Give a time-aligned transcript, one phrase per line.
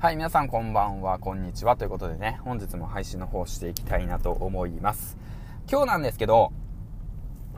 [0.00, 1.76] はい、皆さんこんばんは、こんにちは。
[1.76, 5.18] ということでね、本日も配信の方していきたいなと思います。
[5.70, 6.52] 今日なんですけど、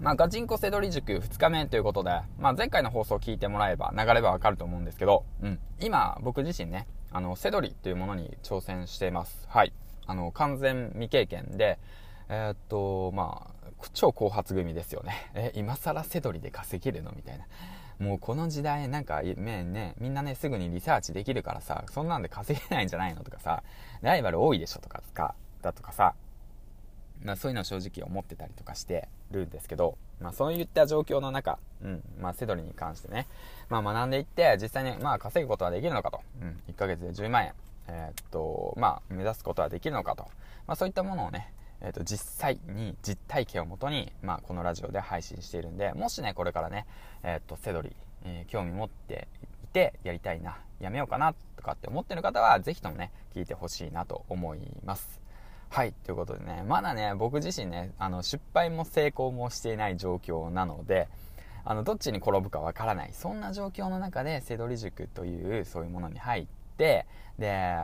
[0.01, 2.11] まあ、ガチンコセドリ塾2日目ということで、
[2.41, 5.61] まあ、前回の放送を聞いてもらえば、流ればわかると思うんですけど、うん。
[5.79, 9.47] 今、僕自身ね、あの、セドリというものに挑戦しています。
[9.49, 9.73] はい。
[10.07, 11.79] あの、完全未経験で、
[12.29, 15.31] えー、っと、まあ、超後発組ですよね。
[15.35, 17.13] え、今更セドリで稼げるの？
[17.13, 17.45] みたいな。
[18.03, 23.63] もうこの時代なんか、ね、ね、みんなね、すぐにリサーチできるからさ、そんなんで稼げないんじゃないのとかさ、
[24.01, 25.03] ライバル多いでしょとか、
[25.63, 26.15] だとかさ、
[27.23, 33.29] まあそういうのを正直思ってたりとかしてるんですけど、まあそういった状況の中、うん、まあセドリに関してね、
[33.69, 37.53] まあ学んでいって、実際にまあ稼ぐことはできるのかと、うん、1ヶ月で10万円、
[37.87, 40.25] えー、っと、まあ目指すことはできるのかと、
[40.67, 46.87] まあそういったものをね、えーと、実際に実体験をもとに、まあ、このラジオで配信しているんでもしねこれからね、
[47.23, 47.91] えーと、セドリ、
[48.25, 49.29] えー、興味持って
[49.65, 55.21] いてやりたいなやめようかなとかって思ってる方は是非ともね聞いてほしいなと思います。
[55.71, 61.09] はいということでねまだね僕自身ねあの失敗も成功もしていない状況なので
[61.65, 67.07] あのどっちに転ぶかわからないそんな状況の中でセドリ塾というそういうものに入って
[67.39, 67.79] で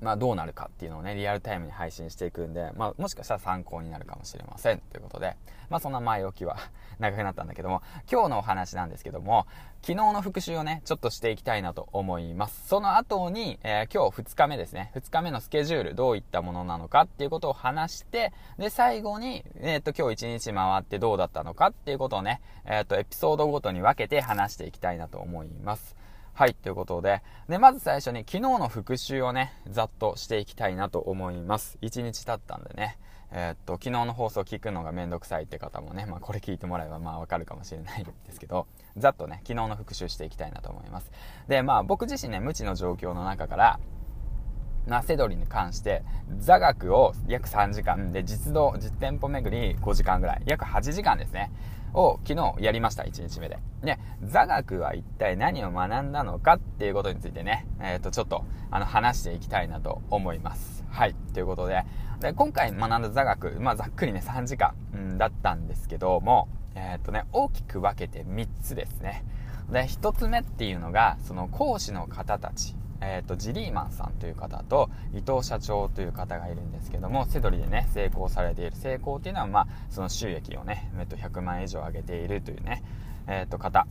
[0.00, 4.78] まあ、どうなるかっていうのをね、リアルタイムに配信していくんで、まあ、もしかしたら参考になるかもしれません。
[4.78, 5.36] ということで、
[5.68, 6.56] まあ、そんな前置きは
[6.98, 9.46] 長くなったんだけども、今日のお話なんですけども、
[9.82, 12.68] 昨日の復習をね、ちょっとしていきたいなと思います。
[12.68, 25.96] その後に、えー、今日2日目ですね、2日目のスケジュール、どういったものなのかっていうことを話して、で、最後に、えっ、ー、と、今日1日回ってどうだったのかっていうことをね、えっ、ー、と、エピソードごとに分けて話していきたいなと思います。
[26.40, 31.76] はい、ということで、で、まず最初に昨日の復習をね、ざっとしていきたいなと思います。
[31.82, 32.96] 1日経ったんでね、
[33.30, 38.66] えー、っと、昨日の放送聞くのがめんどくさいって方もね、まあこれ聞いてもらえばまあわかるかもしれないんですけど、
[38.96, 41.10] ざっとね、昨日の復習していきたいなと思います。
[41.46, 43.78] で、まあ僕自身ね、無知の状況の中から、
[44.86, 46.02] なセドリに関して
[46.38, 51.52] 座学を約3時間で実動実店舗巡り5時間ぐらい約8時間ですね
[51.94, 53.58] を昨日やりました、1日目で。
[53.82, 60.84] で、座学は一体何を学んだのかっていうことについてね、えっ、ー、と、ちょっと、あの、話していきたいなと思います。
[60.90, 61.14] はい。
[61.34, 61.84] ということで、
[62.20, 69.24] で今回学んだ座学、まあ、ざっくりね、3時間、うん、だったんですけども、えっ、ー、とね、大きく分けて3つですね。
[69.70, 78.76] で、1つ目っていうのが、その講師の方たち、えーと、ジリーマンさんという方と伊藤社長という方がいるんですけどもセドリでね成功されている。
[78.76, 82.82] 成功っていうのは、まあ、その収益をね、えっと、100万円以上上げているというね、
[83.26, 83.86] えっと、方。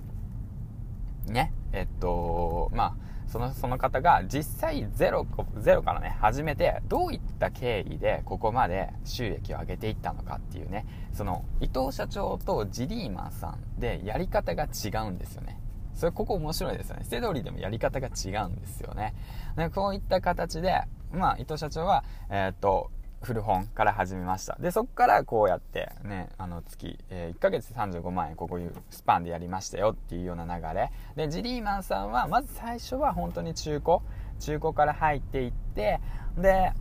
[1.27, 5.27] ねえっとまあそのその方が実際ゼロ
[5.59, 15.59] ゼロからね始めてどういった経緯でここまで収益を上げていったのかっていうねその伊藤社長とジリーマンさんでやり方が違うんですよね。
[15.99, 17.03] それここ面白いですよね。
[17.03, 19.13] セドリでもやり方が違うんですよね。
[19.57, 22.89] でこういった形で、まあ、伊藤社長は、えー、っと、
[23.21, 24.55] 古本から始めました。
[24.61, 30.91] で、そこからこうやってね、あの月、えー、1ヶ月で35万円こういうスパンでやりましたよっていうような流れ。
[31.17, 33.97] で、ジリーマンさんは、まず最初は本当に中古、
[34.39, 35.99] 中古から入っていって、
[36.37, 36.71] で、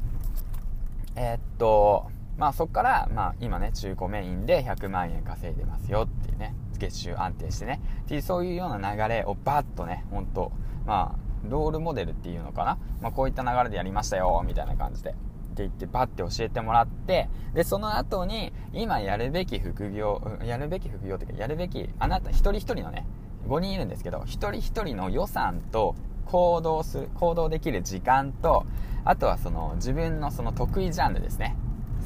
[1.17, 6.55] えー、っと、まあそこから、まあ今ね、中古メインで100万円稼いでますよっていうね。
[6.79, 7.81] 月収安定してね。
[8.03, 10.53] っていうそういうような流れをバッとね本当
[10.87, 15.11] まあロールモデルっていうのかな、まあ、こういった流れでやりましたよみたいな感じで。
[15.11, 15.15] っ
[15.59, 23.07] て言ってバッて教えてもらってでその後に今やるべき副業やるべき副業っていうかやるべきあなた一人一人のね
[23.49, 25.97] 5人いるんですけど一人一人の予算と
[26.27, 28.67] 行動する行動できる時間と
[29.05, 31.57] あとはその自分のその得意ジャンルですね。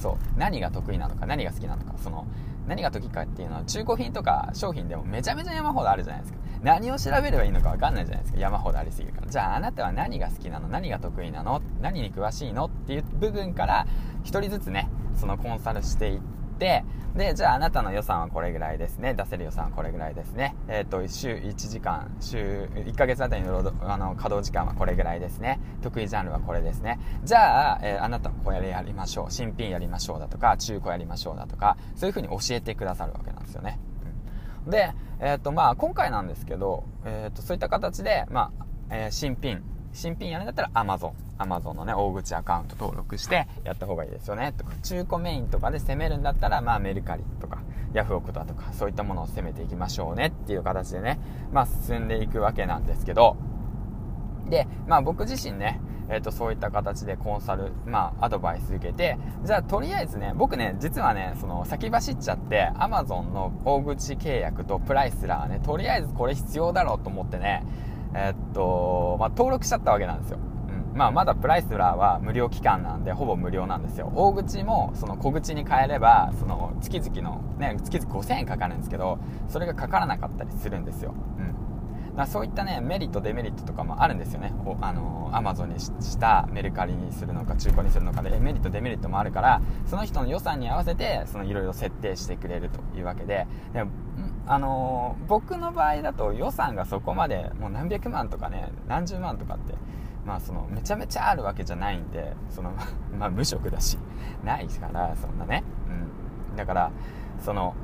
[0.00, 0.39] そう。
[0.39, 2.27] 何が得意なのか何が好きなのかその
[2.66, 6.38] 何が時かっていうのは中古品とか商品でもめちゃめちゃ山ほどあるじゃないですか。
[6.62, 8.38] 何を調べればいいのか分かんないじゃないですか。
[8.38, 9.26] 山ほどありすぎるから。
[9.26, 10.68] じゃああなたは何が好きなの？
[10.68, 11.60] 何が得意なの？
[11.80, 12.66] 何に詳しいの？
[12.66, 13.86] っていう部分から
[14.24, 16.84] 1人ずつねそのコンサルしていってて、
[17.16, 19.14] で、じゃああなたの予算はこれぐらいですね。
[19.14, 20.54] 出せる予算はこれぐらいですね。
[20.68, 25.60] えっ、ー、と、週1時間、週1ヶ月あたりの労働あの稼働時間はこれぐらいですね。
[25.82, 27.00] 得意ジャンルはこれですね。
[27.24, 29.30] じゃあ、えー、あなたこれやりましょう。
[29.30, 33.80] 新品やりましょうだとか、中古やりましょうだとか、そういうふうに教えてくださるわけなんですよね。
[34.65, 39.62] うん、で、えっ、ー、と、まあ、今回なんですけど、えっ、と、そういった形で、まあ、え新品、
[39.92, 41.12] 新品やるんだったら Amazon。
[41.39, 44.53] Amazon のね、大口アカウント登録してやった方がいいですよね。
[44.56, 47.59] とか、中古メインとかで攻めるんだったら、まあメルカリとか、
[47.92, 51.18] ヤフオクだとか、そういったものを攻めていきましょうねっていう形でね、
[51.53, 53.36] まあ進んでいくわけなんですけど、
[54.48, 67.65] で、まあ僕自身ね、えー、とそういった形でコンサル、まあ、アドバイス受けてじゃあとりあえずね僕ね実はねその先走っちゃって Amazon の大口契約とプライスラーねとりあえずこれ必要だろうと思ってね
[68.14, 70.38] えっと、まあ、登録しちゃったわけなんですよ。
[70.92, 70.98] うん。
[70.98, 74.12] まあ、まだプライスラーは無料期間なんで、ほぼ無料なんですよ。
[74.14, 79.18] 大口も、その小口に変えれば、その、月々の、ね、月々5000円かかるんですけど、
[79.48, 81.14] それがかからなかったりするんですよ。
[81.38, 81.72] うん。
[82.16, 93.84] だそういったねメリットデメリットとかもあるんですよねあのアマゾンにしたメルカリにするのか中古にするのかでメリットデメリットもあるからその人の予算に合わせてそのいろいろ設定してくれるというわけでで
[94.47, 99.74] あの僕の場合だと予算がそこまでもう何百万とかね何十万とかって
[100.24, 102.72] まあそのめちゃめちゃあるわけじゃないんでその
[103.18, 103.98] まあ無職だし
[104.44, 105.62] ないからそんなね。
[106.50, 106.56] うん。
[106.56, 106.91] だから
[107.41, 107.74] その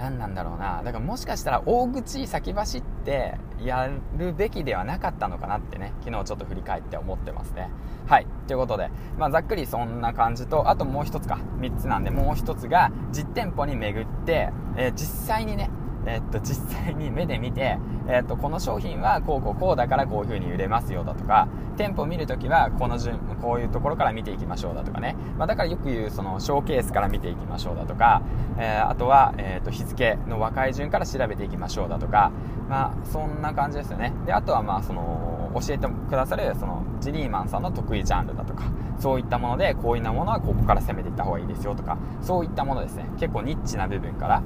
[0.00, 0.82] 何なんだろうな。
[0.82, 5.92] だからもしかしたら大口先走ってやるべきではなかったのかなってね。
[6.02, 7.68] 昨日ちょっと振り返って思ってますね。
[8.06, 8.26] はい。
[8.46, 11.38] ということで、まあ、ざっくりそんな感じとあともう一つか。
[11.58, 15.70] 3つなんでもう一つが実店舗に巡って、えー、実際にね
[16.06, 25.16] えっと、実際に目で見て、えっと、この商品はこうこうこうだからこういう風に売れますよだとか、店舗見るときはこの順、こういうところから見ていきましょうだとかね。
[25.38, 28.22] まあ、だからよく言うそのショーケースから見ていきましょうだとか、
[28.58, 32.32] えー、あとは、えっと、日付の若い順から調べていきましょうだとか、
[32.68, 34.12] まあ、そんな感じですよね。
[34.26, 38.64] で、あとはまあ、その、教えてくださる、その、ジリーマンさんの得意ジャンルだとか、
[38.98, 43.06] そういったもので、こういうなものはここから攻めていった方がいいですよとか、そういったものですね。
[43.18, 44.42] 結構ニッチな部分から、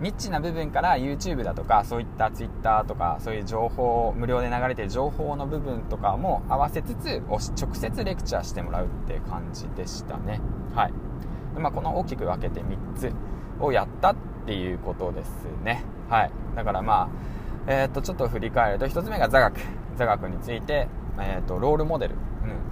[0.00, 10.40] ニッチな部分から YouTube だとかそういった Twitter とかそういう情報無料で流れてる情報の部分とかも合わせつつ直接レクチャーしてもらうって感じでしたね。
[10.74, 10.92] はい。
[11.54, 13.12] で、まあ、この大きく分けて3つ
[13.58, 15.82] をやったっていうことですね。
[16.10, 16.30] はい。
[16.54, 17.08] だからまあ
[17.66, 19.58] えー、っとちょっと振り返ると1つ目が座学。
[19.96, 20.88] 座学について、
[21.18, 22.14] えー、っとロールモデル。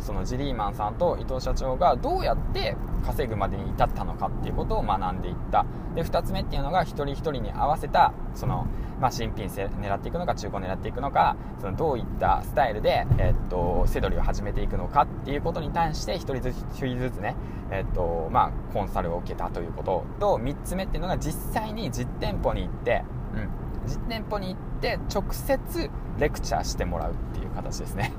[0.01, 5.65] そのジリーマンさんと伊藤社長がどうやって稼ぐまでに至ったのかっていうことを学んでいった。
[5.95, 8.67] で2つ目っていうのが一人一人に合わせたその、
[9.01, 17.37] まあ、新品狙っていくのか中古狙っていくのかそのどういったスタイルで、え、っとセドリを始めていくのかっていうことに対して1人ずつ1人ずつね、
[17.71, 20.05] え、っとまあ、コンサルを受けたということ。
[20.19, 23.05] と3つ目っていうのが実際に実店舗に行って、
[23.35, 23.49] うん、
[23.89, 28.13] 実店舗に行って直接レクチャーしてもらうっていう形ですね。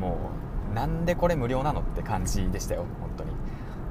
[0.00, 0.45] もう
[0.76, 3.30] なんでこれ無料なのって感じでしたよ、本当に。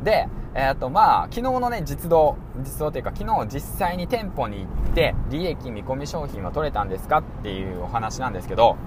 [0.03, 8.77] で、えっ、と、まあ、昨日のね、実動、実動というか、昨日実際に店舗に行って、利益見込み商品は取れたんですかっていうお話なんですけど、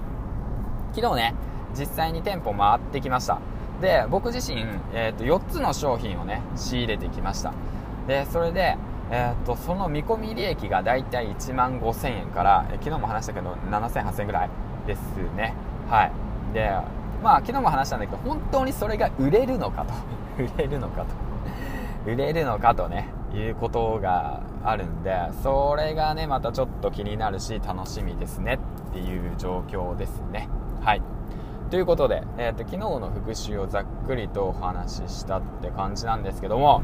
[0.93, 1.35] 昨日ね、
[1.77, 3.41] 実際に店舗回ってきました。
[3.81, 4.63] で、僕自身、
[4.93, 7.51] えっ、と、4つの商品をね、仕入れてきました。
[8.07, 8.77] で、それで、
[9.11, 14.49] えーと、その見込み利益がだいたい1万5000円から、え昨日も話したけど7000、8000円ぐらい
[14.87, 15.01] です
[15.35, 15.53] ね。
[15.89, 16.11] はい。
[16.53, 16.71] で、
[17.23, 19.93] まあ昨日も話したんだけど本当にそれが売れるのかと。
[20.41, 21.07] 売れるのかと。
[22.09, 25.13] 売れるのかとねいうことがあるんで
[25.43, 28.57] それがねまたちょっと気になるし楽しみですね
[28.89, 30.49] っていう状況ですね。
[30.81, 31.01] はい。
[31.69, 36.81] ということで、えーと、昨日の復習をざっくりとお話ししたって感じなんですけども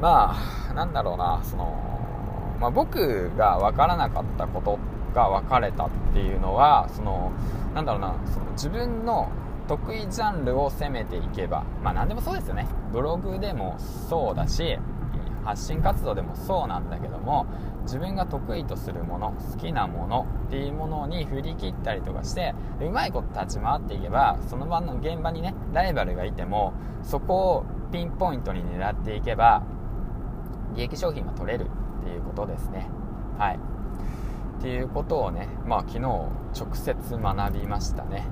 [0.00, 0.34] ま
[0.70, 4.78] あなんだろうなその、まあ、僕が分からなかったこと
[5.14, 7.30] が分かれたっていうのはその
[7.74, 9.30] なんだろうなその自分の
[9.70, 12.66] 得意ジャンルを攻めていけばまあ何でもそうですよね。
[12.92, 14.76] ブログでもそうだし
[15.44, 17.46] 発信活動でもそうなんだけども
[17.82, 26.72] 自分が得意とするもの好きなものっていうものに振り切ったりとかしてうまいこと立ち回っていけばその場の現場にねライバルがいても
[27.04, 29.62] そこをピンポイントに狙っていけば
[30.74, 31.66] 利益商品が取れる
[32.00, 32.88] っていうことですね。
[33.38, 33.58] はい。
[34.58, 36.28] っていうことをねまあ昨日直
[36.74, 38.26] 接学びましたね。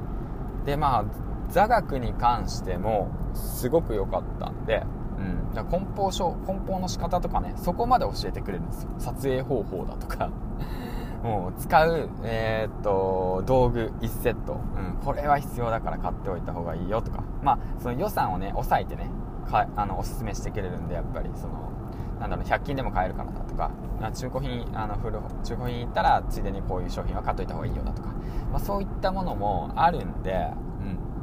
[0.66, 4.84] でまあ座学に関してもすごく良かったんで、
[5.18, 8.90] うん、だ梱包書梱包の仕方とかねそこまで教えてくれるんですよ。
[8.98, 10.30] 撮影方法だとか。
[11.22, 17.24] もう使う、えー、っと道具1セット、うん、これは必要だから買っておいた方がいいよとか。
[17.42, 19.10] まあその予算をね抑えてね
[19.50, 21.54] かあのおすすめしてくれるんでやっぱりその
[22.20, 23.70] なんだろう100均でも買えるからだとか。
[24.12, 25.12] 中古品あの古
[25.42, 28.10] 中古品行ったらついでにこういう商品は買っといた方がいいよだとか、
[28.52, 30.52] まあ、そういったものもあるんで、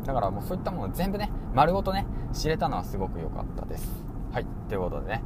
[0.05, 3.87] だからもうそういったもの全部ね丸ごとね知れたのはすごく良かったです
[4.31, 5.23] はいということでね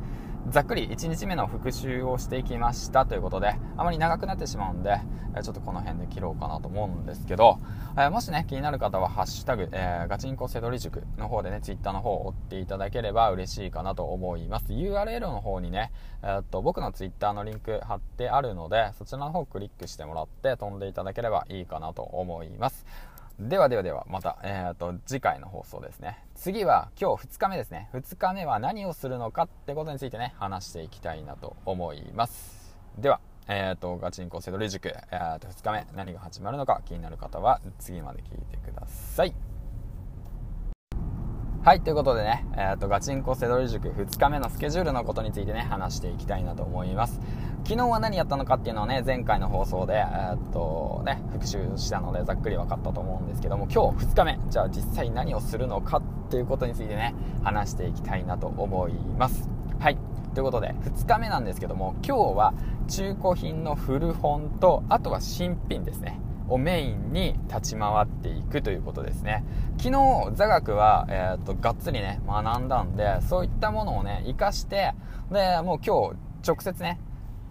[0.48, 5.00] ざっくり1日目の復習をしていきましたということで、あまり長くなってしまうんで、
[5.44, 7.60] ちょっとこの辺で切ろうかなと思うんですけど、
[7.98, 14.74] えもしね、気になる方は、ハッシュタグ、えー、ガチンコセドリ塾の方でね、ツイッターの方を追っていただければ嬉しいかなと思います。
[14.74, 15.92] URL の方にね、
[16.24, 22.88] えー、っと、僕のツイッターのリンク貼ってあるので、そちらの方をクリックしてもらって飛んでいただければいいかなと思います。
[23.40, 26.26] ではではでは、また、え、ー、と、次回の放送ですね。
[26.36, 27.90] 次は今日2日目ですね。
[27.94, 32.78] 2日目は何をするのかってことについてね、話していきたいなと思います。
[32.98, 39.34] では、えっ、ー、と、ガチンコセドリ塾、えー、と2日目、何が始まるのか気になる方は次まで聞いてください。
[41.64, 47.22] はい、ということでね、えっ、ー、と、ガチンコセドリ塾2日目のスケジュールのことについてね、話していきたいなと思います。
[47.70, 59.48] 昨日は何やったのかっていうのをね、前回の放送で、えー、っと、ね、復習したのでざっくり分かったと思うんですけども、今日2日目、じゃあ実際何をするのかっていうことについてね、話していきたいなと思います。
[59.78, 60.00] はい。
[60.34, 62.54] ということで、2日目なんですけども、今日は
[62.88, 66.20] 中古品の古本と、あとは新品ですね。
[66.48, 69.44] をメインに立ち回っていくということですね
[69.78, 74.96] 昨日座学は、えー、っとがっつりね学んだんでそういったものをね活かして
[75.32, 77.00] でもう今日直接ね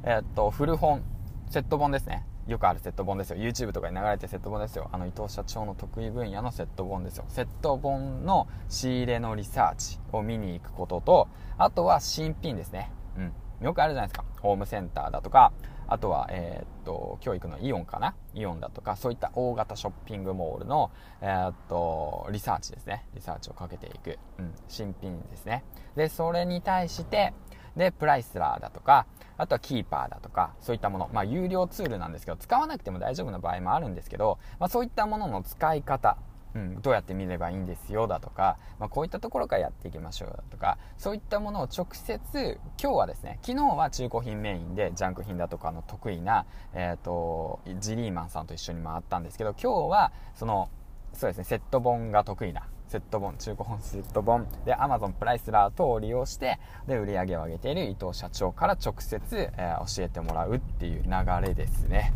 [0.05, 1.03] えー、っと古本
[1.51, 2.25] セット本ですね。
[2.47, 3.37] よくあるセット本ですよ。
[3.37, 4.89] YouTube とかに流れてセット本ですよ。
[4.93, 7.25] あの伊藤社長の得意分野のセット本ですよ。
[7.29, 11.29] セット本の仕入れのリサーチを見に行くことと
[11.59, 12.91] あとは新品ですね。
[13.17, 13.33] うん。
[13.67, 14.25] よくあるじゃないですか。
[14.41, 15.53] ホームセンターだとか
[15.91, 18.15] あとは、えー、っと、教育のイオンかな？
[18.35, 20.91] イオンだとか、そういった大型ショッピングモールの、
[21.23, 23.07] えー、っと、リサーチですね。
[23.15, 24.19] リサーチをかけていく。
[24.39, 25.65] うん、新品ですね。
[25.97, 27.33] で、それに対して、
[27.79, 29.07] で、プライスターだとか、
[29.39, 36.19] あとは Keepa だとか、そういったもの、まあ、有料ツールなんですけど、使わなくても大丈夫な場合もあるんですけど、まあ、そういったものの使い方、
[36.55, 50.69] うん、どうやって見ればいいんですよだとか、まあ、こういったところからやっていきましょうだとかそういったものを直接今日はですね昨日は中古品メインでジャンク品だとかの得意な、えーと、ジリーマンさんと一緒に回ったんですけど今日はその
[51.13, 61.11] そうですねセット本が得意なセット本中古本セット本で Amazon プライスラー等を利用してで売り上げを上げている伊藤社長から直接、えー、教えてもらうっていう流
[61.47, 62.13] れですね。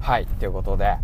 [0.00, 0.96] はいということで。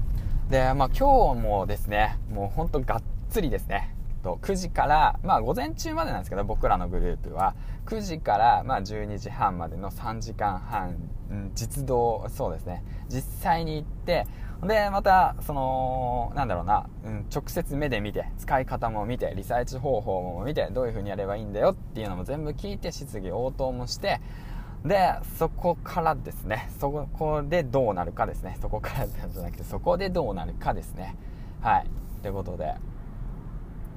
[0.51, 7.55] で、まあ、今日もですね、もうほんとがっつりですね、と9時から、まあ、午前中までなんですけど、僕らのグループは、
[7.87, 10.91] 9時から、まあ、12時半までの3時間半、
[11.35, 14.27] ん、実動、そうですね、実際に行って、
[14.63, 24.21] で、また、その、なんだろうな、うん、直接目で見て、使い方も見て、リサーチ方法も見て、どういう風にやればいいんだよっていうのも全部聞いて、質疑応答もして、
[24.85, 28.59] で、そこからですね、そこでどうなるかですね。
[28.61, 31.17] そこからじゃなくて、そこでどうなるかですね。
[31.61, 31.87] はい。
[32.23, 32.75] ということで、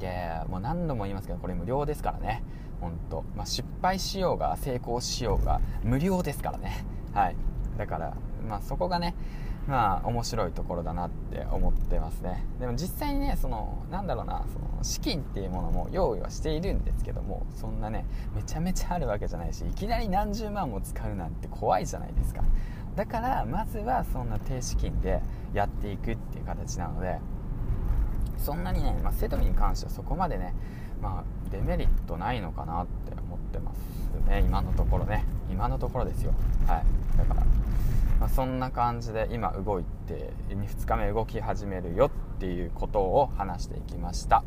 [0.01, 2.43] いやもう何度も言いますけど、これ無料ですからね。
[2.79, 6.83] 本当まあ、失敗しようが、成功しようが、無料ですからね。
[7.13, 7.35] はい。
[7.77, 8.13] だから、
[8.49, 9.13] まあそこがね、
[9.67, 18.05] まあ面白いところだなって思ってますねでも実際にねそのなんだろうなその資金っていうものも用意はしているんですけどもそんなね
[18.35, 22.43] めちゃめちゃあるわけじゃないしいきなり何十万も使うなんて怖いじゃないですか
[22.95, 25.21] だからまずはそんな低資金で
[25.53, 27.19] やっていくっていう形なので
[28.41, 30.53] そんなにね、まあ、セドリに関してはそこまでね、
[31.01, 34.41] まあ、デメリットないのかなって思ってますね。
[34.41, 35.25] 今のところね。
[35.49, 36.33] 今のところですよ。
[36.67, 37.17] はい。
[37.17, 37.45] だから
[38.21, 44.43] まあ、そんな感じで今動いて2日目動き始めるよっていうことを話していきました。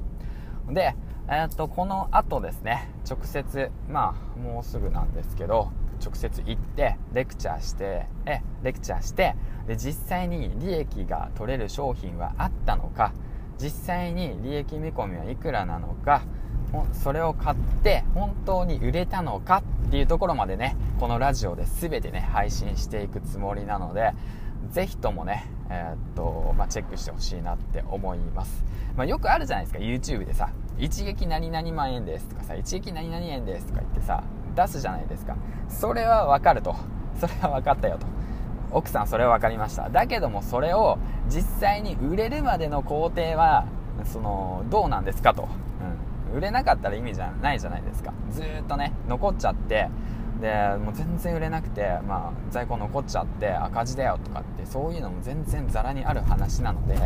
[0.68, 0.94] で、
[1.26, 2.88] えー、っとこの後ですね。
[3.08, 9.34] 直接まあもうすぐなんですけど直接行ってレクチャーしてえレクチャーして
[9.66, 13.12] で実際に利益が取れる商品はあったのか
[13.60, 16.22] 実際に利益見込みはいくらなのか
[16.92, 24.12] それを買って本当に売れたのかっていうところまでねこのラジオで全てね配信していくつもりなので
[24.70, 28.64] ぜひともね、えー、っとまあ、チェックしてほしいなって思います、
[28.96, 35.36] まあ、よくあるじゃないですか YouTube でさ一撃何々万円ですとかさ一撃何々円ですとか言ってさ出すじゃないですか。
[35.68, 36.74] それは分かると。
[37.20, 38.06] それは分かったよと。
[38.74, 39.88] 奥さんそれは分かりました。
[39.88, 43.66] だけどもそれを実際に売れるまでの工程は
[44.04, 45.48] そのどうなんですかと。
[46.32, 46.36] うん。
[46.36, 48.12] 売れなかったら意味じゃないじゃないですか。
[48.30, 49.88] ずっとね残っちゃって
[50.40, 56.98] でもう全然売れなくて、まあ、在庫残っちゃって赤字だよとかってそういうのも全然ざらにある話なので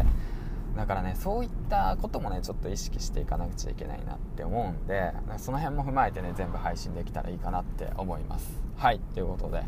[0.76, 8.50] だからねそういったこともねちょっと意識していかなくちゃいけないなって思うんでその辺も踏まえてね全部配信できたらいいかなって思います。
[8.76, 9.00] はい。
[9.14, 9.62] ということで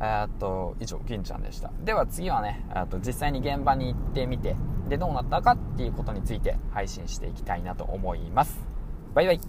[0.00, 1.70] え、っと以上銀ちゃんでした。
[1.84, 4.56] では次はねっと実際に現場に行ってみて
[4.88, 8.58] でどうなったかっていうことについて配信していきたいなと思います。
[9.14, 9.40] バイバイ。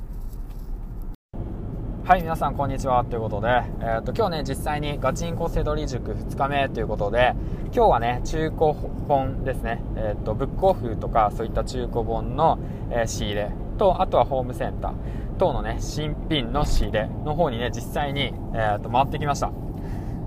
[2.05, 3.03] はい、皆さん、こんにちは。
[3.03, 3.47] ということで、
[3.79, 6.69] えっ、と、今日ね、実際にガチンコセドリ塾2日目。
[6.69, 7.33] ということで、
[7.73, 8.73] 今日はね、中古
[9.07, 12.59] 本ですね、えっ、と、ブックオフとか、そういった中古本の、
[12.91, 13.51] え、仕入れ。
[13.79, 14.93] と、あとはホームセンター。
[15.39, 19.64] 等のね、新品の仕入れの方にね、実際に、えっ、と、回ってきました。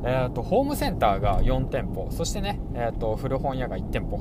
[0.04, 4.20] えーと、ホームセンターが4店舗そしてね、えーと、古本屋が1店舗。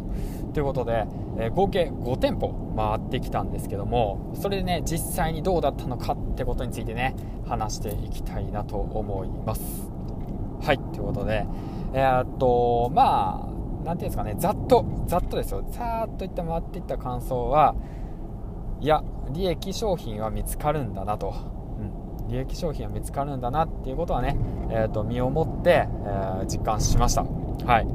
[0.54, 1.06] ということで、
[1.38, 7.16] えー、合計5店舗回ってきたんですけどもそれでね実際にどうだったのかってことについてね
[7.48, 9.62] 話していきたいなと思います。
[10.62, 11.46] はいということで
[11.94, 15.64] えー、っとまあ何ていうんですかねざっとざっとですよ。
[15.72, 17.76] さーっといった回っていった感想は
[18.80, 21.34] いや利益商品は見つかるんだなと、
[22.30, 24.38] 利益商品は見つかるんだなっていうことはね、
[24.70, 27.24] えー、と身をもって、えー、実感しました。
[27.24, 27.88] はい。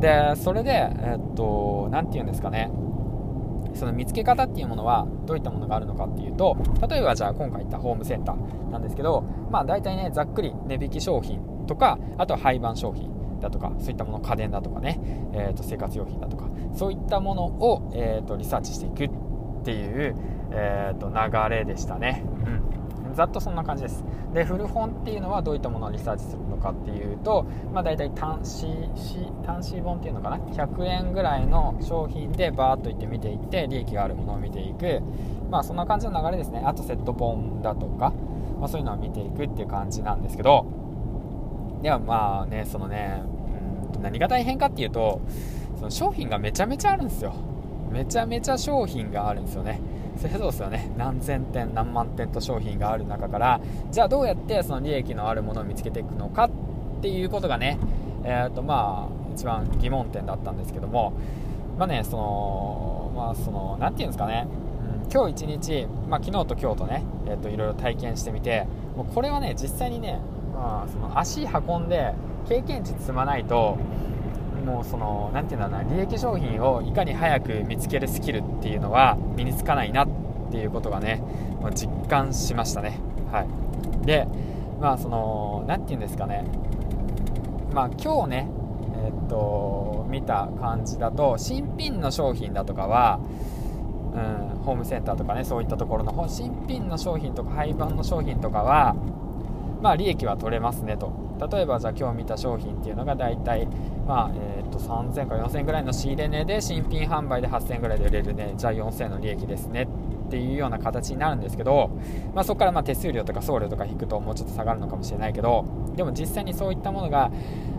[0.00, 2.70] でそれでえー、っと何て言うんですかね。
[3.74, 6.56] その見つけ方っていうものはどういったものがあるのかっていうと
[6.88, 15.00] 例えばじゃあ今回言ったホームセンターなんですけどまあ大体ねざっくり値引き商品とかあとは廃盤商品だとかそういったもの家電だとかね、
[15.32, 19.12] えー、と生活用品だとかそういったものを、えー、とリサーチしていく
[19.60, 20.14] っていう、
[20.52, 22.69] えー、と流れでしたね、うん、
[23.20, 24.02] ざっとそんな感じです。
[24.32, 28.90] で古本っていうのはどういったものをリサーチするのかっていうと、まあ、大体単紙
[29.44, 35.02] 単紙本っていうのかな？100円ぐらいの商品でバーッといって見ていって利益があるものを見ていく。
[35.50, 36.62] まあそんな感じの流れですね。
[36.64, 38.14] あとセット本だとか、
[38.58, 40.64] まあ、そういうのを見ていくっていう感じなんですけど。
[41.82, 43.22] ではまあねそのね
[43.94, 45.20] うん何が大変かっていうと
[45.76, 47.34] その商品がめちゃめちゃあるんですよ。
[47.90, 49.80] めちゃめちゃ商品があるんですよね。
[50.28, 50.90] そうですよね。
[50.98, 53.60] 何千点何万点と商品がある中から
[53.90, 56.50] じゃあどうやってその利益のあるものを見つけていくのかっ
[57.00, 57.78] ていうことがね
[58.24, 61.14] えーとまあ一番疑問点だったんですけども
[61.78, 64.46] まあねそのまあその何て言うんですかね、
[65.04, 70.20] うん、今日一日、まあ、昨日と今日とね、えー、といろいろ体験してみてもうこれはね実際にね、
[70.52, 72.12] まあ、その足運んで
[72.48, 73.78] 経験値積まないと
[74.60, 80.08] もうその何て言うんだろうな利益商品をいかに早く見つけるスキルっていうのは身につかないなっ
[80.50, 81.22] ていうことがね、
[81.60, 82.98] まあ、実感しましたね。
[83.30, 84.06] はい。
[84.06, 84.26] で
[84.80, 86.44] まあその何て言うんですかね。
[87.72, 88.50] まあ今日ね
[89.04, 93.20] え、っと見た感じだと新品の商品だとかは
[94.12, 98.96] うん、ホームセンターとかねそういったところの新品の商品とか廃盤の商品とかは
[99.80, 101.30] まあ利益は取れますねと。
[101.50, 103.66] 例えばじゃあ今日見た商品っていうのが大体、
[104.06, 109.88] まあえー、と3000から4000ぐらいの仕入れ値で新品販売で8000ぐらいで売れるねじゃあ4000の利益ですね
[110.26, 111.90] っていうような形になるんですけど、
[112.34, 115.64] まあ、そこからま手数料とか送料とか引くともうちょっと下がるのかもしれないけど
[115.96, 117.30] でも実際にそういったものが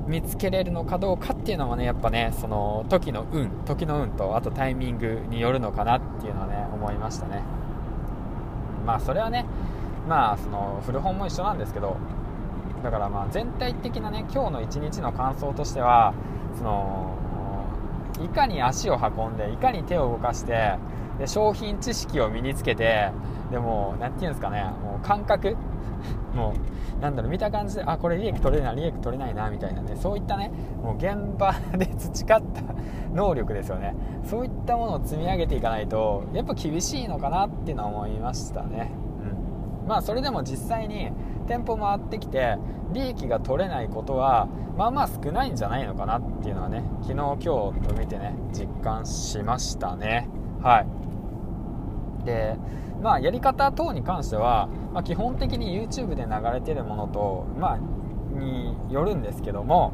[0.08, 7.44] 見つけれるのかどうかっていうのはねやっぱねその時の運時の運とあとタイミングによるのかなっていうのはね思いましたね。
[8.86, 9.46] まあそれはね
[10.08, 11.98] まあその古本も一緒なんですけど
[12.84, 16.14] だからまあ全体的なね今日の一日の感想としては
[16.58, 17.18] その
[18.24, 20.78] いかに足を運んでいかに手を動かして
[21.18, 23.12] で商品知識を身につけて
[23.52, 25.56] でも何て言うんですかねもう感覚
[26.34, 26.54] も
[26.98, 30.50] うなんだろう見た感じであこれ利益取れない利益取れないなみたいなねそういったね
[30.82, 32.62] もう現場で培った
[33.14, 33.94] 能力ですよね。
[34.24, 38.92] そういったものを積み上げていかないとやっぱ厳しいのかなっていうのは思いましたね、
[39.92, 41.12] まあそれでも実際に
[41.50, 42.56] 店舗回ってきて
[42.94, 50.30] 利益が取れないことはまあまあ少ないんじゃないのかなっていうのはね昨日今日と見てね実感しましたね。
[50.62, 50.86] は
[52.22, 52.26] い。
[52.26, 52.56] で
[53.02, 57.78] まあやり方等に関しては、まあ、基本的に YouTube で流れてるものとまあ
[58.40, 59.92] によるんですけども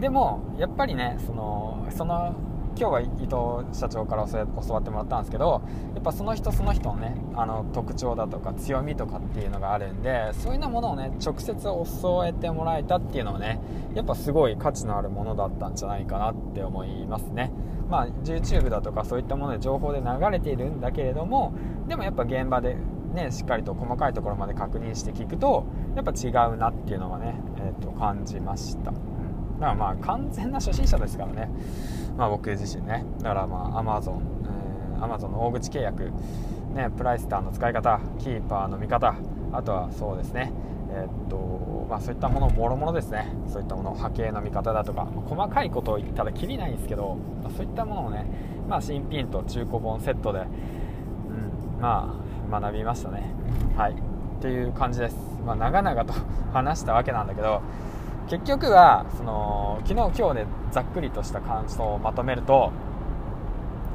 [0.00, 2.34] でもやっぱりねそのその
[2.76, 5.62] 今日は伊藤社長から教わってもらったんですけど
[5.94, 13.60] やっぱその人その人のねあの特徴だとか強みとかっていうのがあるんでそういうようなものをね直接教えてもらえたっていうのはね
[13.94, 17.52] やっぱすごい価値のあるものだったんじゃないかなって思いますね。
[17.88, 21.52] まあ YouTube だとかそういったもので情報で流れているんだけれども
[21.88, 22.76] でもやっぱ現場で
[23.14, 28.92] ね、しっかりと細かいところまで確認して聞くとやっぱ違うなっていうのはね、えー、と感じました、
[29.60, 31.50] だからまあ完全な初心者ですからね。
[32.16, 33.04] まあ、僕自身ね。
[33.18, 34.20] だからまあ Amazon、
[34.96, 36.10] えー、Amazon の大口契約、
[36.74, 38.00] ね、プライスターの使い方。
[38.18, 39.14] キーパーの見方。
[39.52, 40.52] あとはそうですね。
[40.92, 43.32] えー、っとまあ、そういったものもろもろですね。
[43.48, 43.94] そういったもの。
[43.94, 48.26] 波形の見方だとか、まあ、細かいことを言ったらきりないんですけど、まあ、そういったものをね、
[48.68, 52.16] まあ、新品と中古本セットで、うん、ま
[52.50, 53.34] あ学びましたね。
[53.76, 53.92] はい。
[53.92, 53.94] っ
[54.40, 56.14] ていう感じです、ま、長々と
[56.52, 57.60] 話したわけなんだけど。
[58.30, 62.70] 結局はその昨日今日でざっくりとした感想をまとめると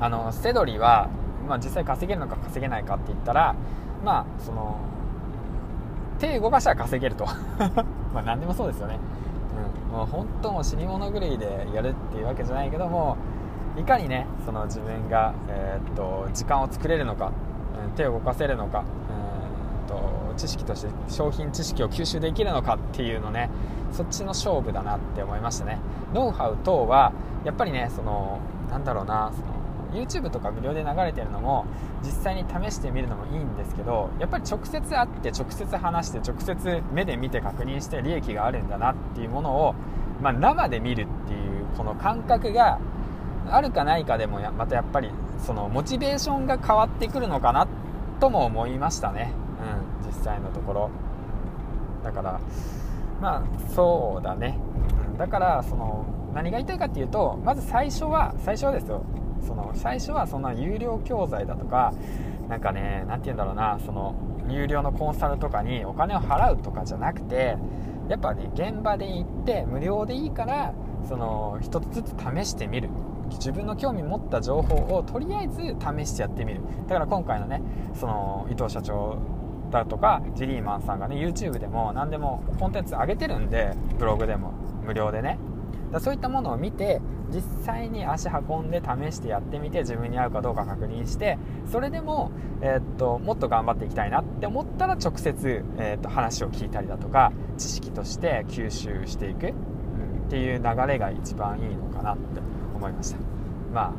[0.02, 1.10] あのセドリは、
[1.48, 3.56] まあ、実際稼げるのか稼げないかって言ったら
[4.04, 4.78] まあその
[6.20, 7.26] 手動かしたら稼げると。
[8.14, 9.00] まあ何でもそうですよね、
[9.90, 13.18] うん、もう本当も死に物狂いでやるっていうわけじゃないけども
[13.78, 17.32] いかにねその自分が、えー、っと時間を作れるのか、
[17.86, 19.26] うん、手を動かせるのか、うん
[19.86, 23.50] と知識として商品知識を吸収できるのかっていうのね
[23.96, 25.80] そっちの勝負だなって思いましたね。
[26.14, 27.14] ノウハウ等は
[27.46, 29.56] やっぱりねそのなんだろうなその
[29.94, 31.66] YouTube とか無料で流れてるのも
[32.04, 39.76] 実際に試してみるのもいいんですけどやっぱり直接会って直接話して直接目で見て確認して利益があるんだなっていうものを、
[40.22, 42.80] まあ、生で見るっていうこの感覚が
[43.50, 45.12] あるかないかでもまたやっぱり
[45.46, 47.68] そのモチベーションが変わってくるのかな
[48.20, 49.32] とも思いましたね、
[50.04, 50.90] うん、実際のところ。
[52.04, 52.40] だから
[53.22, 54.58] まあそうだね、
[55.18, 59.04] だからその何が言いたいかっていうとまず最初は最初はですよ。
[59.46, 61.94] その最初はそんな有料教材だとか
[62.50, 64.16] なんかね何て言うんだろうなその
[64.50, 67.58] 有料のコンサルとかにお金を払うとかじゃなくて
[68.10, 70.74] やっぱね現場で行って無料でいいから
[71.08, 72.90] その1つずつ試してみる。
[73.30, 76.62] 自分の興味持った情報をとりあえず試してやってみる。
[76.88, 77.62] だから今回のね
[77.96, 79.18] その伊藤社長
[79.76, 84.54] だとかジリーマンさんがね YouTube でも何でもコンテンツ上げてるんでブログでも
[84.86, 85.38] 無料でね。
[85.92, 91.38] だそういったものを見て実際に足運んで試してやってみて自分に合うかどうか確認して
[91.72, 99.52] それでも、えー、っともっと頑張っていきたいなって思ったら直接、えー、っと話を聞いたりだとか知識として吸収していく、っ
[100.30, 102.42] ていう流れが一番いいのかなって
[102.76, 103.18] 思いました。
[103.74, 103.94] まあ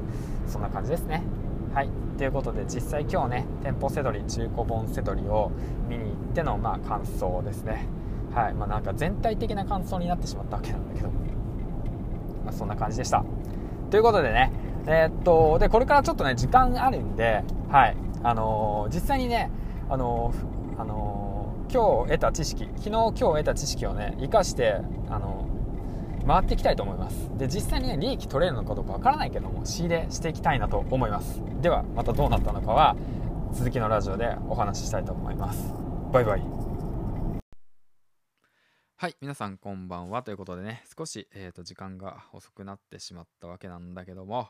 [0.49, 1.23] そんな感じですね。
[1.77, 1.91] はい。
[2.17, 5.53] ということで実際今日ね店舗セドリ中古本セドリを
[5.91, 7.87] 見に行ってのまあ感想ですね。
[8.35, 8.55] はい。
[8.55, 11.11] まあなんか全体的な感想になってしまったわけなんだけど。
[12.47, 13.23] まあ、そんな感じでした。
[13.91, 14.53] ということでね
[14.87, 17.97] えー、っとでこれからちょっとね時間あるんではい。
[18.23, 19.51] あのー、実際にね
[19.91, 25.47] あのー、あの今日得た知識昨日今日得た知識をね生かしてあの
[26.27, 27.31] 回っていきたいと思います。
[27.39, 31.41] で実際にね利益取れるのかどうかわからないけども仕入れしていきたいなと思います。
[31.61, 32.97] ではまたどうなったのかは
[33.53, 35.73] 続きのラジオでお話ししたいと思います。
[36.13, 36.43] バイバイ。
[38.99, 40.23] はい、皆さんこんばんは。
[40.23, 44.49] ということでね、少し、えーと、時間が遅くなってしまったわけなんだけども、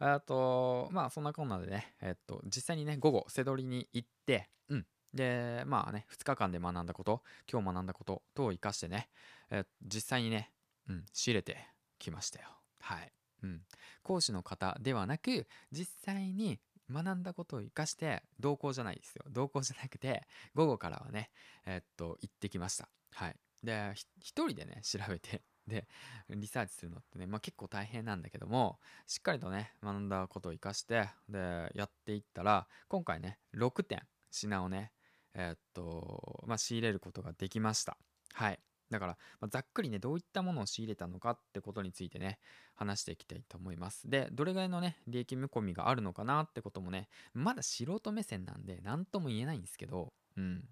[0.00, 4.86] えと、まあそんなこんなでね、えっ、ー、と、実際にね、午後、背取りに行って、うん。
[5.12, 9.08] で、まあね、2日間で学んだこと、今日学んだこと等を生かしてね、
[9.50, 10.52] えー、実際にね、
[10.90, 11.56] うん、仕入れて
[11.98, 12.48] きましたよ。
[12.80, 13.12] はい。
[13.42, 13.62] うん。
[14.02, 16.60] 講師の方ではなく、実際に
[16.92, 21.30] 学んだことを生かして同行じゃないですよ同行じゃなくて午後からはね
[21.66, 25.86] えー、っと行ってきましたはいで一人でね調べてで
[26.30, 34.92] リサーチするのってね、まあ、結構大変なんだけどもしっかりとね学んだことを生かしてでやっていったら今回ね6点品をね
[35.34, 37.96] えー、っとまあ仕入れることができました
[38.32, 38.58] はい
[38.90, 42.38] だから、まあ、ざっくりねどういったものを仕入れたのかってことについてね
[42.74, 50.64] 話していきたいと思いますでどれぐらいのね利益見込みがあるのかなってこともねまだ素人目線なんで何とも言えないんですけどうん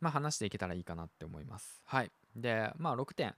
[0.00, 1.82] まあ、話していけたらいいかなって思います。
[1.84, 2.10] はい。
[2.34, 3.34] で、まあ、6点。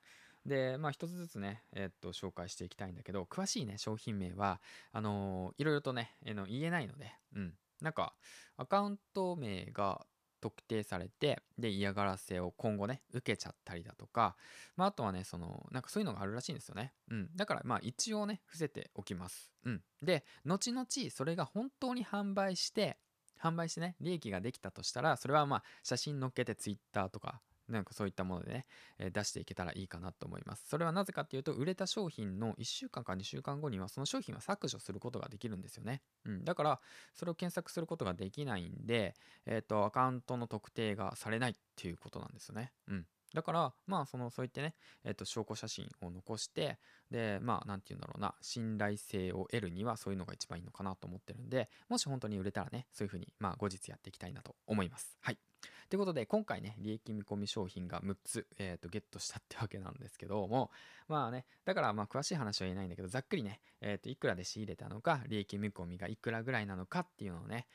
[0.47, 4.61] で、まあ、一つずつね、えー、っと、紹介していきたいんだけど、詳しいね、商品名は、
[4.93, 7.55] あのー、いろいろとね、えの言えないので、うん。
[7.81, 8.15] なんか、
[8.57, 10.07] アカウント名が
[10.43, 14.37] 特定されて、で、嫌がらせを今後ね、受けちゃったりだとか、
[14.77, 16.93] まあ、あとはね、その、なんかそういうのがあるらしいんですよね。
[17.09, 17.31] うん。
[17.37, 19.53] だから、まあ、一応ね、伏せておきます。
[19.65, 19.83] うん。
[20.03, 22.99] で、後々、それが本当に販売して、
[23.41, 28.67] 販売してね、利益ができたとしたら、それはまあ、写真載っけて Twitter とか、なんかそういったものでね、
[28.99, 30.67] えー、出していけたらいいかなと思います。
[30.69, 36.03] それはなぜかっていうと、売れた商品の1週間か2週間後には、その商品は削除することができるんですよね。
[36.25, 36.45] うん。
[36.45, 36.81] だから、
[37.15, 39.15] それを検索することができないんで、
[39.47, 42.73] えっ、ー、と、アカウントの特定がされないっていうことなんですよね。
[42.89, 43.07] うん。
[43.35, 46.79] だから、まあ、その、そういってね、えっ、ー、と、証拠写真を残して、
[47.11, 55.17] で、まあ、なんて言うんだろうな、信頼性を得るにはそういうのが一番いいのかなと思ってるんで、もし本当に売れたらね、そういうふうに、まあ、後日やっていきたいなと思います。
[55.21, 55.39] はい。
[55.93, 60.71] ということで、今回ね、利益見込み商品が6つ、えっ、ー、と、ゲットしたってわけなんですけども、
[61.07, 67.67] まあね、だから、まあ、詳しい話は言えないんだけど、ざっくりね、えっ、ー、と、いくらで仕入れたのか、利益見込みがいくらぐらいなのかっていうのをね、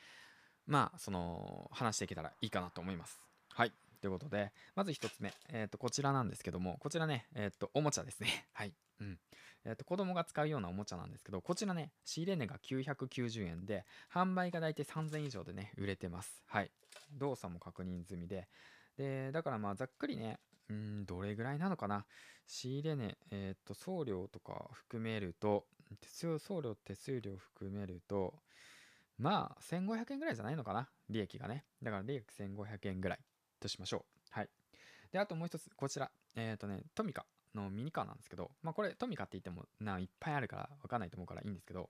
[0.65, 3.21] まあ、その、話していけたらいいかなと思います。
[3.53, 3.73] はい。
[4.01, 8.47] ということで、まず1つ目、えっ、ー、と、こちらなんですけども、こちらね、えっ、と、おもちゃですね。
[8.53, 8.73] はい。
[8.99, 9.19] うん。
[9.63, 16.43] えっ、ー、と、子供が使うようなおもちゃなんですけど、こちらね、仕入れ値が990円で、販売が大体3000以上でね、売れてます。
[16.47, 16.71] はい。
[17.13, 18.47] 動作も確認済みで、
[18.97, 22.05] で、だからまあ、ざっくりね、うん、どれぐらいなのかな。
[22.45, 25.65] 仕入れ値、えっ、と、送料とか含めると、
[26.01, 28.33] 手送料、手数料含めると、
[29.17, 30.89] まあ、1500円ぐらいじゃないのかな。
[31.09, 31.65] 利益がね。
[31.81, 33.19] だから利益1500円ぐらい。
[33.59, 34.03] としましょう。
[34.29, 34.49] はい。
[35.11, 36.11] で、あともう一つ、こちら。
[36.35, 41.89] えっ、とね、トミカのミニカーなんですけど、まあこれトミカって言ってもな、いっぱいあるからわかんないと思うからいいんですけど、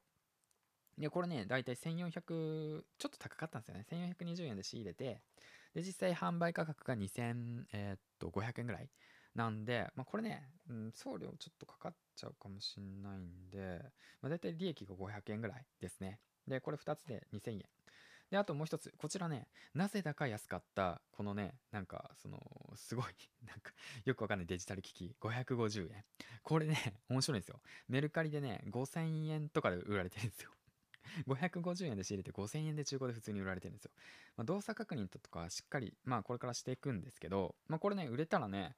[0.98, 3.86] で、これね、だいたい1400、ちょっと高かったんですよね。
[3.90, 5.22] 1420円で仕入れて、
[5.74, 8.90] で、実際販売価格が2500、えー、っと、500円ぐらい。
[9.36, 13.82] なんで、まあ、これね、うん、送料ちょっとかかっちゃうかもしんないんで、
[14.22, 16.20] まあ、だいたい利益が500円ぐらいですね。
[16.48, 17.62] で、これ2つで2000円。
[18.32, 22.40] で、あともう一つ、こちらね、なぜだか安かった、このね、なんか、その、
[22.76, 23.06] すごい、
[23.46, 23.72] なんか、
[24.04, 26.04] よくわかんないデジタル機器、550円。
[26.44, 27.62] これね、面白いんですよ。
[27.88, 30.57] メルカリでね、5000円とかで売られてるんですよ。
[31.28, 33.92] 550円で仕入れて5000円で中古で普通に売られてるんですよ。
[34.36, 38.76] まあ、動作確認とかしっかり、まあこれからしていくんですけど、まあこれね、売れたらね、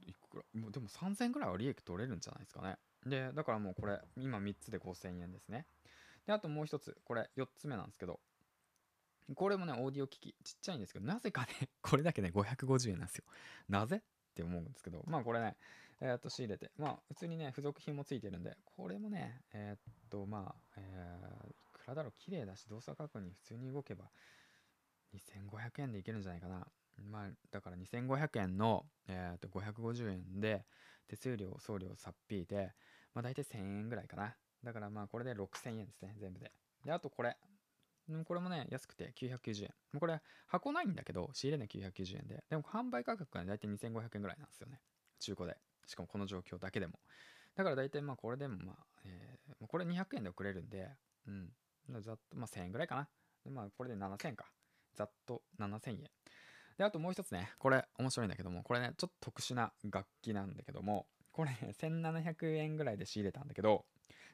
[0.00, 2.78] いくらもうでも3000円ぐらいは利益取れるんじゃないですかね。
[3.04, 5.66] で、だからもうこれ、今3つで5000円ですね。
[6.26, 8.20] で、あともう一つ、これ4つ目なんですけど、
[9.34, 13.24] これもね、オーディオ機器、ちっちゃいんですけど、なぜかね、これだけね、550円なんですよ。
[13.68, 13.96] なぜ？
[13.96, 14.02] っ
[14.34, 15.56] て思うんですけど、まあこれね、
[16.00, 19.78] えー、っと仕入れて、まあ普通にね、付属品もついてるんで、これもね、えー、っ
[20.10, 24.10] と、まあ、えー、いくらだろう、綺麗だし、動作確認普通に動けば、
[25.14, 26.66] 2500円でいけるんじゃないかな。
[27.10, 30.64] まあ、だから2500円の、えー、と550円で
[31.08, 32.72] 手数料送料さっぴいで、
[33.14, 34.36] まあ、大体1000円ぐらいかな。
[34.62, 36.52] だからまあこれで6000円ですね全部で。
[36.84, 37.36] であとこれ。
[38.24, 39.68] これもね安くて990円。
[39.92, 42.44] もうこれ箱ないんだけど仕入れ値990円で。
[42.50, 44.80] でも販売価格が大体2500円ぐらいなんですよね。
[45.20, 45.56] 中古で。
[45.90, 47.00] しかもこの状況だけでも。
[47.56, 50.88] だから大体まあこれでもまあ、えー、これ200円で送れるんで
[51.26, 51.52] うん。
[52.00, 53.08] ざっとまあ1000円ぐらいかな。
[53.44, 54.46] でまあこれで7000円か。
[54.94, 56.10] ざっと7000円。
[56.78, 63.84] で、あともう一つね、これ面白いんだけども、これね、ちょっと特殊な楽器なんだけども、これ、ね、 1700円ぐらいで仕入れたんだけど、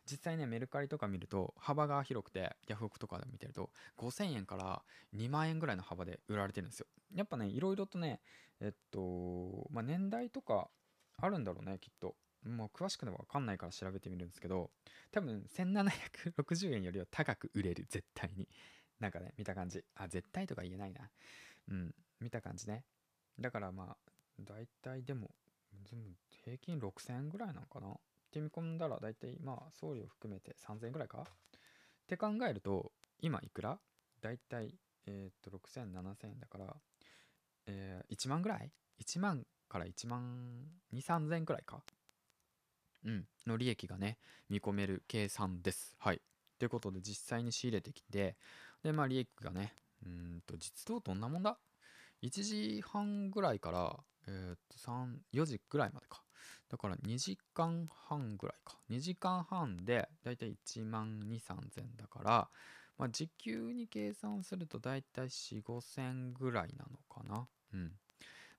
[0.08, 6.86] 実際ね、メルカリとか見ると、幅が広くて、ヤフオクとかで見てると、5000円から2万円ぐらいの幅で売られてるんですよ。
[7.14, 8.20] やっぱね、いろいろとね、
[8.60, 10.70] えっと、まあ、年代とか
[11.18, 12.16] あるんだろうね、きっと。
[12.44, 14.70] もう詳しくは分かんないから調べてみるんですけど、
[15.10, 18.48] 多分1760円よりは高く売れる、絶対に。
[19.00, 19.84] なんかね、見た感じ。
[19.94, 21.10] あ、絶対とか言えないな。
[21.68, 22.84] うん、見た感じね。
[23.38, 23.96] だからまあ、
[24.40, 25.30] 大体でも、
[25.84, 26.10] 全部
[26.44, 27.92] 平均6000円ぐらいなのかなっ
[28.30, 31.24] て見込んだら大体まあ送料含めて3000円ぐらいかっ
[32.06, 33.78] て考えると、今いくら？
[34.22, 34.74] 大体、
[35.06, 36.76] えー、っと6000、7000円だから、
[37.66, 41.82] えー、1万ぐらい ?1 万から1万2、3000円くらいか？
[43.04, 45.94] うん、の利益がね、見込める計算です。
[45.98, 46.20] はい。
[46.58, 48.36] ということで実際に仕入れてきて、
[48.82, 49.74] で、まあ利益がね、
[50.04, 51.58] うんと、実動どんなもんだ
[52.22, 56.22] ?1 時半ぐらいから、え、っと、3、4時ぐらいまでか。
[56.68, 58.78] だから2時間半ぐらいか。
[58.90, 62.48] 2時間半でだいたい1万2、3000だから、
[62.98, 67.46] まあ、時給に計算するとだいたい4、5000ぐらいなのかな。
[67.72, 67.92] うん。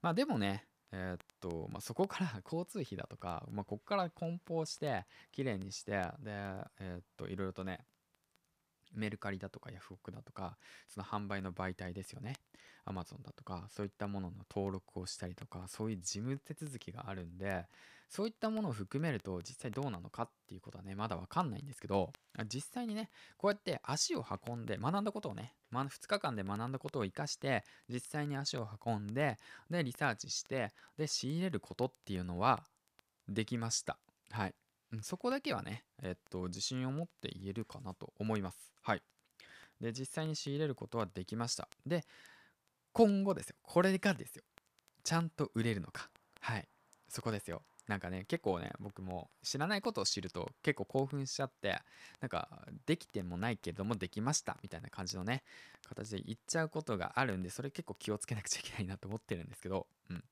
[0.01, 6.31] まあでもね、えー、っと、まあ、そこから 交通費だとか、まあ、ここから梱包して、きれいにして、で、
[6.79, 7.85] えー、っと、いろいろとね、
[8.93, 12.35] メルカリだとかヤフオクだとか、その販売の媒体ですよね。
[12.85, 17.67] アマゾンだとか、そういったものの登録をしたりとか、そういう事務手続きがあるんで、
[18.09, 22.13] そういったものを含めると実際どうなのかっていうことはね、まだわかんないんですけど、
[22.45, 29.37] 実際にね、こうやって足を運んで、学んだことをね、2日間で学んだことを活かして、実際に足を運んで、
[29.69, 32.63] で、リサーチして、で、仕入れることっていうのは
[33.27, 33.97] できました。
[34.31, 34.55] はい。
[35.01, 38.73] そこだけはね、えっと、自信を持って言えるかなと思います。
[38.83, 39.01] はい。
[39.81, 41.67] で、実際に仕入れることはできました。
[41.85, 42.05] で、
[42.93, 43.55] 今後ですよ。
[43.61, 44.43] これがですよ。
[45.03, 46.09] ちゃんと売れるのか。
[46.39, 46.67] はい。
[47.09, 47.63] そこですよ。
[47.87, 51.81] なんかね、結構ね、僕も知らないことを知ると結構興奮しちゃって、
[52.19, 52.49] なんか、
[52.85, 55.43] できてもないけどもできましたみたいな感じのね、
[55.87, 60.23] 形で言っちゃうことがあるんで、それ結構気をつけなくちゃいけないなと思ってるんですけど、うん。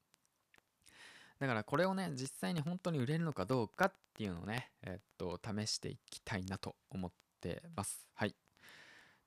[1.39, 8.07] だからこれをね、実際に本当に売れるのかどうかっていうのをね、えっと、試していきたいなと思ってます。
[8.15, 8.35] はい。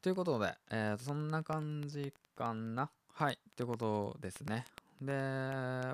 [0.02, 2.90] ということで、えー、そんな感じかな。
[3.12, 3.38] はい。
[3.56, 4.64] ということですね。
[5.00, 5.12] で、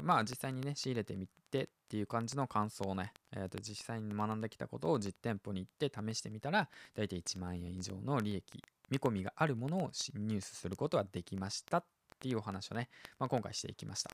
[0.02, 11.84] まあ実際にね、仕入れてみてていう感じの感想をね、えー、と実際に学んできたことを実店舗に行って試してみたら、大体1万円以上の利益、見込みがあるものを入手することができましたっ
[12.18, 14.10] ていうお話をね、まあ、今回していきました。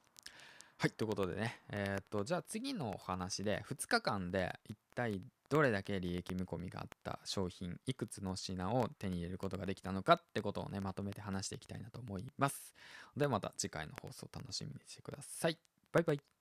[0.79, 12.73] はい、ということでね、えー、っと、じゃあ次のお話で、2日間で一体どれだけ利益見込みがあった商品、いくつの品を手に入れることができたのかってことをね、まとめて話していきたいなと思います。
[13.17, 15.59] ではまた次回の放送楽しみにしてください。
[15.93, 16.40] バイバイ。